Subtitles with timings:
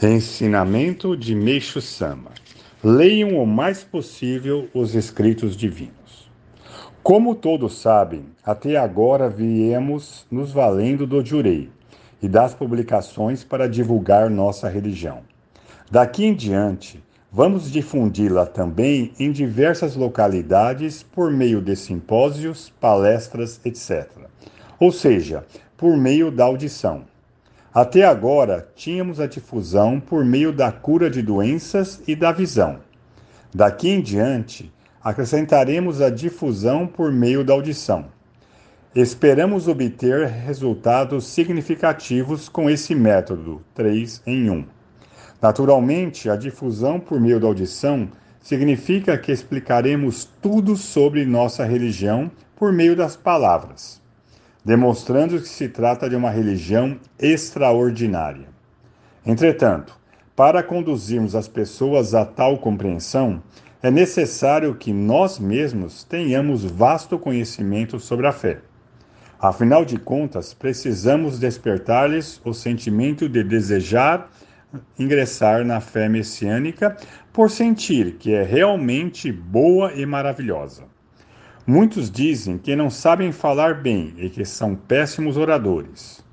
[0.00, 2.30] Ensinamento de Meixo Sama.
[2.84, 6.30] Leiam o mais possível os escritos divinos.
[7.02, 11.68] Como todos sabem, até agora viemos nos valendo do Jurei
[12.22, 15.22] e das publicações para divulgar nossa religião.
[15.90, 17.02] Daqui em diante,
[17.32, 24.08] vamos difundi-la também em diversas localidades por meio de simpósios, palestras, etc.
[24.78, 25.44] Ou seja,
[25.76, 27.02] por meio da audição.
[27.80, 32.80] Até agora, tínhamos a difusão por meio da cura de doenças e da visão.
[33.54, 38.06] Daqui em diante, acrescentaremos a difusão por meio da audição.
[38.92, 44.64] Esperamos obter resultados significativos com esse método 3 em 1.
[45.40, 48.08] Naturalmente, a difusão por meio da audição
[48.40, 54.02] significa que explicaremos tudo sobre nossa religião por meio das palavras
[54.64, 58.48] demonstrando que se trata de uma religião extraordinária.
[59.24, 59.96] Entretanto,
[60.34, 63.42] para conduzirmos as pessoas a tal compreensão,
[63.82, 68.60] é necessário que nós mesmos tenhamos vasto conhecimento sobre a fé.
[69.40, 74.30] Afinal de contas, precisamos despertar-lhes o sentimento de desejar
[74.98, 76.96] ingressar na fé messiânica
[77.32, 80.84] por sentir que é realmente boa e maravilhosa.
[81.70, 86.24] Muitos dizem que não sabem falar bem e que são péssimos oradores.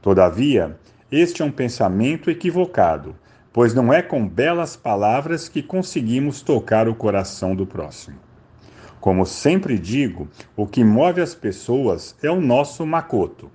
[0.00, 0.76] Todavia,
[1.08, 3.14] este é um pensamento equivocado,
[3.52, 8.18] pois não é com belas palavras que conseguimos tocar o coração do próximo.
[9.00, 13.52] Como sempre digo, o que move as pessoas é o nosso macoto.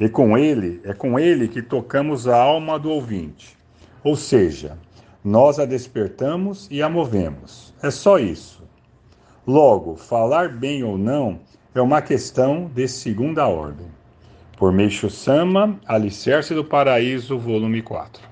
[0.00, 3.58] E com ele, é com ele que tocamos a alma do ouvinte.
[4.02, 4.78] Ou seja,
[5.22, 7.74] nós a despertamos e a movemos.
[7.82, 8.61] É só isso.
[9.46, 11.40] Logo, falar bem ou não
[11.74, 13.88] é uma questão de segunda ordem.
[14.56, 18.31] Por Meixo Sama, Alicerce do Paraíso, volume 4.